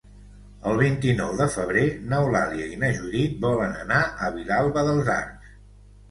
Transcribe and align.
El 0.69 0.77
vint-i-nou 0.77 1.33
de 1.41 1.45
febrer 1.55 1.83
n'Eulàlia 2.13 2.69
i 2.75 2.79
na 2.83 2.89
Judit 3.01 3.35
volen 3.43 3.75
anar 3.83 3.99
a 4.05 4.31
Vilalba 4.39 4.85
dels 4.89 5.13
Arcs. 5.17 5.53